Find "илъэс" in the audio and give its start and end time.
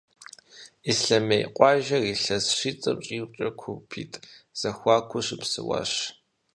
2.13-2.45